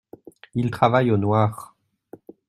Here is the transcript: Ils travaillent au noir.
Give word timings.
Ils 0.55 0.71
travaillent 0.71 1.11
au 1.11 1.17
noir. 1.17 1.75